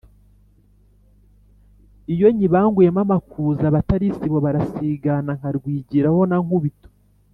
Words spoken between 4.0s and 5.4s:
isibo barasigana,